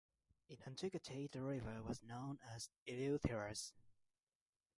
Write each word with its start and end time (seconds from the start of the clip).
In 0.49 0.57
antiquity 0.65 1.27
the 1.27 1.43
river 1.43 1.83
was 1.83 2.01
known 2.01 2.39
as 2.55 2.71
Eleutherus. 2.87 3.71